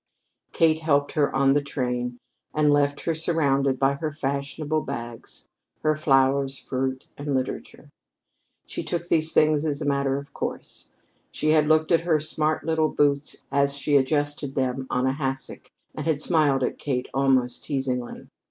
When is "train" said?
1.61-2.17